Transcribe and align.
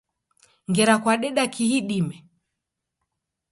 Ngera 0.69 0.95
kwadeka 1.03 1.43
kihi 1.53 1.75
idime? 1.81 2.15